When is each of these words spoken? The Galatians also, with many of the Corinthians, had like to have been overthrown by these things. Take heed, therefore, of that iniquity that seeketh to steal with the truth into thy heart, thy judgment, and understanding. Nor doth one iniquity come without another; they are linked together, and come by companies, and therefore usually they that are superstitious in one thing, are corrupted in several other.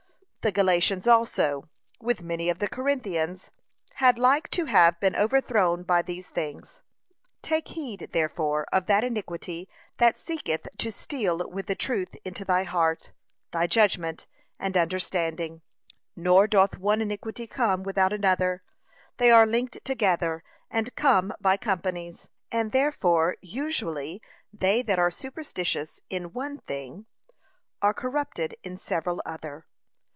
The 0.43 0.51
Galatians 0.51 1.05
also, 1.05 1.69
with 1.99 2.23
many 2.23 2.49
of 2.49 2.57
the 2.57 2.67
Corinthians, 2.67 3.51
had 3.97 4.17
like 4.17 4.49
to 4.49 4.65
have 4.65 4.99
been 4.99 5.15
overthrown 5.15 5.83
by 5.83 6.01
these 6.01 6.29
things. 6.29 6.81
Take 7.43 7.67
heed, 7.67 8.09
therefore, 8.11 8.65
of 8.73 8.87
that 8.87 9.03
iniquity 9.03 9.69
that 9.99 10.17
seeketh 10.17 10.65
to 10.79 10.91
steal 10.91 11.47
with 11.51 11.67
the 11.67 11.75
truth 11.75 12.15
into 12.25 12.43
thy 12.43 12.63
heart, 12.63 13.11
thy 13.51 13.67
judgment, 13.67 14.25
and 14.57 14.75
understanding. 14.75 15.61
Nor 16.15 16.47
doth 16.47 16.75
one 16.75 17.01
iniquity 17.03 17.45
come 17.45 17.83
without 17.83 18.11
another; 18.11 18.63
they 19.17 19.29
are 19.29 19.45
linked 19.45 19.85
together, 19.85 20.43
and 20.71 20.95
come 20.95 21.31
by 21.39 21.55
companies, 21.55 22.29
and 22.51 22.71
therefore 22.71 23.37
usually 23.41 24.23
they 24.51 24.81
that 24.81 24.97
are 24.97 25.11
superstitious 25.11 26.01
in 26.09 26.33
one 26.33 26.57
thing, 26.57 27.05
are 27.79 27.93
corrupted 27.93 28.55
in 28.63 28.79
several 28.79 29.21
other. 29.23 29.67